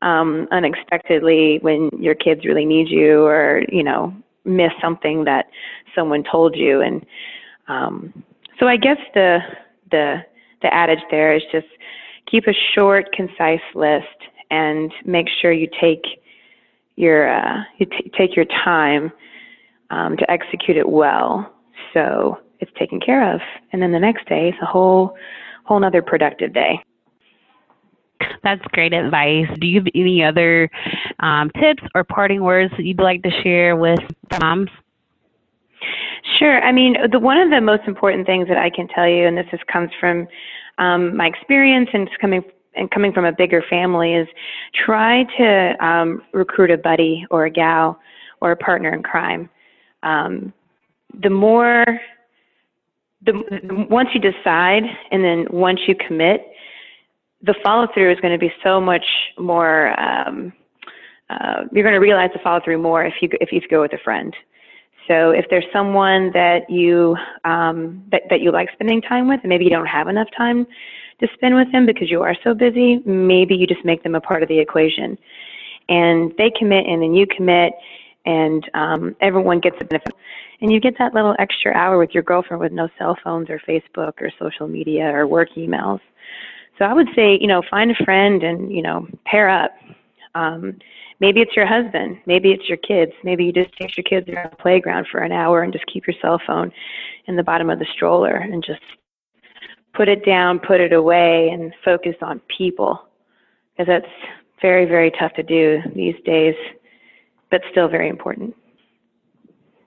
um, 0.02 0.48
unexpectedly 0.52 1.60
when 1.62 1.90
your 1.98 2.16
kids 2.16 2.46
really 2.46 2.66
need 2.66 2.90
you, 2.90 3.24
or 3.24 3.62
you 3.70 3.84
know 3.84 4.14
miss 4.46 4.72
something 4.82 5.24
that 5.26 5.46
someone 5.96 6.24
told 6.30 6.56
you, 6.56 6.82
and 6.82 7.06
um, 7.68 8.24
so 8.60 8.68
I 8.68 8.78
guess 8.78 8.98
the 9.14 9.40
the 9.92 10.24
the 10.62 10.74
adage 10.74 11.04
there 11.10 11.36
is 11.36 11.44
just 11.52 11.68
keep 12.30 12.48
a 12.48 12.54
short, 12.74 13.12
concise 13.14 13.60
list 13.76 14.06
and 14.50 14.92
make 15.06 15.28
sure 15.42 15.52
you 15.52 15.68
take 15.80 16.04
your 16.96 17.34
uh, 17.34 17.64
you 17.78 17.86
t- 17.86 18.12
take 18.18 18.36
your 18.36 18.46
time 18.46 19.12
um, 19.90 20.18
to 20.18 20.30
execute 20.32 20.78
it 20.78 20.88
well, 20.88 21.54
so 21.94 22.40
it's 22.62 22.72
taken 22.80 23.00
care 23.00 23.34
of. 23.34 23.42
And 23.74 23.82
then 23.82 23.92
the 23.92 24.00
next 24.00 24.28
day 24.28 24.50
is 24.50 24.56
a 24.62 24.66
whole 24.66 25.16
whole 25.66 25.78
another 25.78 26.02
productive 26.02 26.54
day. 26.54 26.80
That's 28.44 28.62
great 28.72 28.94
advice. 28.94 29.48
Do 29.60 29.68
you 29.68 29.80
have 29.80 29.88
any 29.94 30.24
other 30.24 30.70
um, 31.20 31.52
tips 31.60 31.84
or 31.96 32.04
parting 32.04 32.42
words 32.42 32.72
that 32.78 32.86
you'd 32.86 33.00
like 33.00 33.24
to 33.24 33.32
share 33.44 33.76
with 33.76 34.00
moms? 34.40 34.70
Sure. 36.38 36.62
I 36.62 36.72
mean, 36.72 36.96
the 37.12 37.20
one 37.20 37.38
of 37.38 37.50
the 37.50 37.62
most 37.62 37.84
important 37.88 38.26
things 38.26 38.48
that 38.48 38.58
I 38.58 38.70
can 38.70 38.88
tell 38.88 39.08
you, 39.08 39.28
and 39.28 39.38
this 39.38 39.46
just 39.52 39.66
comes 39.68 39.90
from 40.00 40.28
um, 40.78 41.16
my 41.18 41.28
experience 41.28 41.90
and 41.94 42.10
coming 42.20 42.44
and 42.76 42.90
coming 42.90 43.12
from 43.12 43.26
a 43.26 43.32
bigger 43.32 43.64
family 43.70 44.14
is 44.14 44.28
try 44.86 45.24
to 45.38 45.86
um, 45.86 46.22
recruit 46.34 46.72
a 46.72 46.78
buddy 46.78 47.26
or 47.30 47.46
a 47.46 47.50
gal 47.50 48.00
or 48.40 48.52
a 48.52 48.56
partner 48.56 48.94
in 48.94 49.04
crime. 49.04 49.50
Um, 50.04 50.54
the 51.22 51.30
more, 51.30 51.84
the 53.24 53.88
once 53.90 54.10
you 54.14 54.20
decide 54.20 54.84
and 55.12 55.24
then 55.24 55.48
once 55.52 55.80
you 55.88 55.96
commit, 55.96 56.48
the 57.44 57.56
follow 57.64 57.88
through 57.94 58.12
is 58.12 58.20
going 58.20 58.34
to 58.34 58.40
be 58.40 58.52
so 58.64 58.80
much 58.80 59.06
more. 59.38 60.00
Um, 60.00 60.54
uh, 61.30 61.64
you're 61.72 61.84
going 61.84 61.94
to 61.94 62.00
realize 62.00 62.30
the 62.34 62.40
follow 62.44 62.60
through 62.64 62.80
more 62.80 63.06
if 63.06 63.14
you 63.22 63.30
if 63.40 63.52
you 63.52 63.62
go 63.70 63.82
with 63.82 63.94
a 63.94 64.00
friend. 64.04 64.36
So 65.08 65.32
if 65.32 65.46
there's 65.50 65.66
someone 65.74 66.32
that 66.34 66.70
you 66.70 67.16
um, 67.44 68.04
that 68.12 68.24
that 68.30 68.42
you 68.42 68.52
like 68.52 68.70
spending 68.74 69.02
time 69.02 69.28
with, 69.28 69.40
and 69.44 69.50
maybe 69.50 69.64
you 69.64 69.70
don't 69.70 69.86
have 69.86 70.08
enough 70.08 70.28
time 70.36 70.68
to 71.20 71.28
spend 71.34 71.56
with 71.56 71.72
them 71.72 71.86
because 71.86 72.10
you 72.10 72.22
are 72.22 72.36
so 72.44 72.54
busy, 72.54 73.00
maybe 73.06 73.56
you 73.56 73.68
just 73.68 73.86
make 73.86 74.04
them 74.04 74.16
a 74.16 74.22
part 74.22 74.44
of 74.44 74.50
the 74.50 74.60
equation. 74.60 75.18
And 75.90 76.34
they 76.38 76.52
commit 76.58 76.86
and 76.88 77.02
then 77.02 77.14
you 77.14 77.26
commit 77.28 77.74
and 78.26 78.70
um, 78.74 79.16
everyone 79.22 79.60
gets 79.60 79.78
a 79.82 79.86
benefit. 79.86 80.14
And 80.62 80.72
you 80.72 80.80
get 80.80 80.98
that 81.00 81.14
little 81.14 81.36
extra 81.40 81.74
hour 81.74 81.98
with 81.98 82.12
your 82.14 82.24
girlfriend 82.24 82.62
with 82.62 82.72
no 82.72 82.88
cell 82.98 83.18
phones 83.24 83.50
or 83.50 83.60
Facebook 83.68 84.14
or 84.22 84.30
social 84.40 84.68
media 84.68 85.06
or 85.06 85.26
work 85.26 85.50
emails. 85.58 86.00
So 86.78 86.86
I 86.86 86.94
would 86.94 87.10
say, 87.16 87.38
you 87.40 87.48
know, 87.48 87.62
find 87.70 87.92
a 87.92 88.06
friend 88.06 88.44
and, 88.44 88.72
you 88.72 88.82
know, 88.82 89.08
pair 89.26 89.50
up. 89.50 89.72
Um, 90.36 90.78
maybe 91.20 91.42
it's 91.42 91.56
your 91.56 91.66
husband. 91.66 92.20
Maybe 92.26 92.52
it's 92.52 92.68
your 92.70 92.78
kids. 92.78 93.12
Maybe 93.24 93.46
you 93.46 93.52
just 93.52 93.76
take 93.78 93.98
your 93.98 94.04
kids 94.04 94.30
around 94.30 94.52
the 94.52 94.58
playground 94.58 95.08
for 95.12 95.22
an 95.22 95.32
hour 95.32 95.64
and 95.64 95.74
just 95.74 95.86
keep 95.88 96.06
your 96.08 96.16
cell 96.22 96.40
phone 96.46 96.72
in 97.28 97.36
the 97.36 97.44
bottom 97.44 97.70
of 97.70 97.80
the 97.80 97.88
stroller 97.94 98.36
and 98.36 98.64
just 98.64 98.82
put 99.94 100.08
it 100.08 100.26
down, 100.26 100.60
put 100.60 100.80
it 100.80 100.94
away, 100.94 101.50
and 101.50 101.74
focus 101.84 102.16
on 102.22 102.40
people. 102.56 103.00
Because 103.74 103.88
that's 103.88 104.14
very, 104.62 104.86
very 104.86 105.12
tough 105.12 105.34
to 105.34 105.44
do 105.44 105.82
these 105.96 106.16
days, 106.24 106.56
but 107.52 107.62
still 107.70 107.88
very 107.88 108.10
important. 108.10 108.56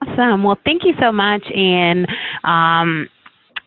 Awesome. 0.01 0.43
Well, 0.43 0.57
thank 0.63 0.83
you 0.83 0.93
so 1.01 1.11
much. 1.11 1.43
And 1.51 2.07
um, 2.43 3.09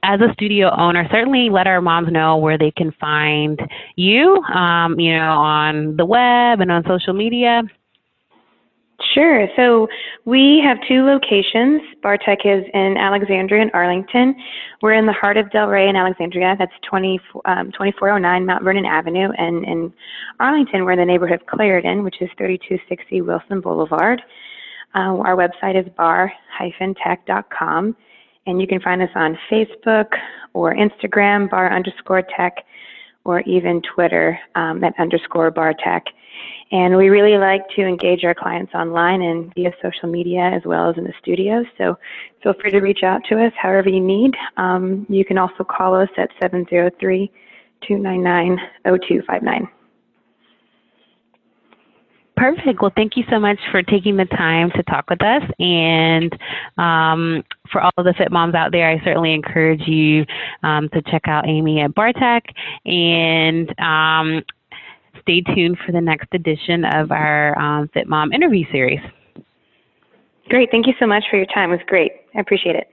as 0.03 0.21
a 0.21 0.33
studio 0.33 0.71
owner, 0.77 1.07
certainly 1.11 1.51
let 1.51 1.67
our 1.67 1.81
moms 1.81 2.11
know 2.13 2.37
where 2.37 2.57
they 2.57 2.71
can 2.71 2.93
find 3.01 3.61
you, 3.97 4.37
um, 4.55 4.99
you 4.99 5.17
know, 5.17 5.33
on 5.33 5.97
the 5.97 6.05
web 6.05 6.61
and 6.61 6.71
on 6.71 6.85
social 6.87 7.13
media. 7.13 7.63
Sure. 9.15 9.49
So 9.57 9.89
we 10.25 10.61
have 10.65 10.79
two 10.87 11.05
locations. 11.05 11.81
Barre 12.03 12.19
Tech 12.19 12.41
is 12.45 12.65
in 12.75 12.97
Alexandria 12.99 13.63
and 13.63 13.71
Arlington. 13.73 14.35
We're 14.83 14.95
in 14.95 15.07
the 15.07 15.13
heart 15.13 15.37
of 15.37 15.51
Del 15.51 15.69
Ray 15.69 15.89
in 15.89 15.97
Alexandria. 15.97 16.57
That's 16.59 16.73
20, 16.89 17.21
um, 17.45 17.73
2409 17.73 18.45
Mount 18.45 18.65
Vernon 18.65 18.85
Avenue. 18.85 19.31
And 19.39 19.65
in 19.65 19.93
Arlington, 20.41 20.85
we're 20.85 20.93
in 20.93 20.99
the 20.99 21.05
neighborhood 21.05 21.41
of 21.41 21.47
Clarendon, 21.47 22.03
which 22.03 22.21
is 22.21 22.29
3260 22.37 23.23
Wilson 23.23 23.61
Boulevard. 23.61 24.21
Uh, 24.95 25.17
our 25.19 25.37
website 25.37 25.81
is 25.81 25.87
bar-tech.com. 25.97 26.37
And 28.47 28.61
you 28.61 28.67
can 28.67 28.81
find 28.81 29.01
us 29.03 29.11
on 29.15 29.39
Facebook 29.51 30.09
or 30.55 30.75
Instagram, 30.75 31.49
bar 31.51 31.73
underscore 31.73 32.23
tech, 32.37 32.65
or 33.25 33.41
even 33.43 33.83
Twitter 33.95 34.39
um, 34.55 34.83
at 34.83 34.95
underscore 34.99 35.51
bar 35.51 35.75
tech. 35.85 36.05
And 36.71 36.97
we 36.97 37.09
really 37.09 37.39
like 37.39 37.63
to 37.77 37.83
engage 37.83 38.25
our 38.25 38.35
clients 38.35 38.75
online 38.75 39.23
and 39.23 39.53
via 39.55 39.73
social 39.83 40.09
media 40.09 40.51
as 40.55 40.63
well 40.65 40.91
as 40.91 40.97
in 40.99 41.05
the 41.05 41.15
studio. 41.21 41.65
So 41.79 41.97
feel 42.43 42.55
free 42.61 42.71
to 42.73 42.81
reach 42.81 43.03
out 43.03 43.23
to 43.31 43.45
us 43.45 43.53
however 43.61 43.89
you 43.89 44.01
need. 44.01 44.35
Um, 44.57 45.07
you 45.09 45.25
can 45.25 45.39
also 45.39 45.65
call 45.65 45.95
us 45.95 46.11
at 46.19 46.31
703 46.41 47.31
299 47.87 48.59
0259. 48.85 49.69
Perfect. 52.39 52.81
Well, 52.81 52.93
thank 52.95 53.17
you 53.17 53.25
so 53.29 53.41
much 53.41 53.59
for 53.73 53.83
taking 53.83 54.17
the 54.17 54.25
time 54.27 54.71
to 54.77 54.83
talk 54.85 55.11
with 55.11 55.21
us. 55.23 55.43
And 55.59 56.33
um, 56.77 57.43
for 57.73 57.81
all 57.81 57.91
of 57.97 58.05
the 58.05 58.15
fit 58.17 58.31
moms 58.31 58.55
out 58.55 58.71
there, 58.71 58.89
I 58.89 59.03
certainly 59.05 59.35
encourage 59.35 59.83
you 59.89 60.25
um, 60.63 60.89
to 60.91 61.03
check 61.11 61.23
out 61.27 61.49
Amy 61.49 61.81
at 61.81 61.97
Barre 61.97 62.13
Tech. 62.13 62.45
And 62.85 63.69
um, 63.81 64.45
stay 65.23 65.41
tuned 65.41 65.79
for 65.85 65.93
the 65.93 66.01
next 66.01 66.29
edition 66.33 66.85
of 66.85 67.11
our 67.11 67.59
um, 67.59 67.89
Fit 67.89 68.09
Mom 68.09 68.33
interview 68.33 68.65
series. 68.71 69.01
Great. 70.49 70.71
Thank 70.71 70.87
you 70.87 70.95
so 70.99 71.07
much 71.07 71.25
for 71.31 71.37
your 71.37 71.47
time. 71.47 71.71
It 71.73 71.77
was 71.77 71.87
great. 71.87 72.13
I 72.35 72.41
appreciate 72.41 72.77
it. 72.77 72.89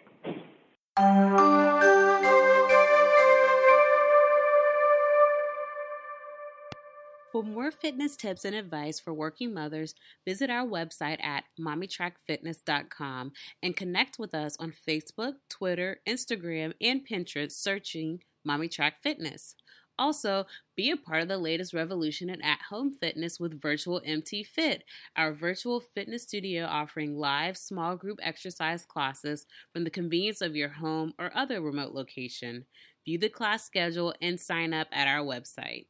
For 7.36 7.44
more 7.44 7.70
fitness 7.70 8.15
tips 8.15 8.46
and 8.46 8.55
advice 8.55 9.01
for 9.01 9.13
working 9.13 9.53
mothers, 9.53 9.94
visit 10.25 10.50
our 10.50 10.65
website 10.65 11.22
at 11.22 11.44
mommytrackfitness.com 11.60 13.34
and 13.62 13.75
connect 13.75 14.17
with 14.17 14.34
us 14.34 14.55
on 14.58 14.72
Facebook, 14.88 15.34
Twitter, 15.50 16.00
Instagram, 16.08 16.72
and 16.79 17.05
Pinterest 17.05 17.51
searching 17.51 18.22
Mommy 18.46 18.70
Track 18.70 19.01
Fitness. 19.03 19.55
Also, 19.98 20.46
be 20.75 20.90
a 20.92 20.98
part 20.98 21.22
of 21.22 21.28
the 21.28 21.38
latest 21.38 21.74
revolution 21.74 22.30
in 22.30 22.42
at 22.42 22.62
home 22.70 22.92
fitness 22.92 23.40
with 23.40 23.62
Virtual 23.62 24.02
MT 24.06 24.44
Fit, 24.44 24.84
our 25.16 25.34
virtual 25.34 25.80
fitness 25.80 26.24
studio 26.24 26.66
offering 26.66 27.18
live 27.18 27.58
small 27.58 27.96
group 27.96 28.20
exercise 28.22 28.86
classes 28.86 29.46
from 29.74 29.84
the 29.84 29.90
convenience 29.90 30.42
of 30.42 30.56
your 30.56 30.70
home 30.70 31.14
or 31.20 31.36
other 31.36 31.62
remote 31.62 31.94
location. 31.94 32.66
View 33.06 33.18
the 33.18 33.30
class 33.30 33.64
schedule 33.66 34.14
and 34.22 34.40
sign 34.40 34.74
up 34.74 34.88
at 34.92 35.08
our 35.08 35.24
website. 35.25 35.86